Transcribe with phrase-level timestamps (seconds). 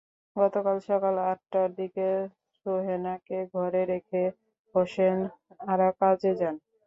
[0.35, 2.07] গতকাল সকাল আটটার দিকে
[2.55, 4.23] সুহেনাকে ঘরে রেখে
[4.75, 5.25] হোসনে
[5.67, 6.55] আরা কাজে যান।